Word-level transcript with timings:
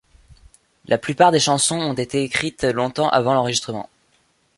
La 0.87 0.97
plupart 0.97 1.31
des 1.31 1.39
chansons 1.39 1.79
ont 1.79 1.93
été 1.93 2.23
écrites 2.23 2.63
longtemps 2.63 3.07
avant 3.09 3.35
l'enregistrement. 3.35 3.87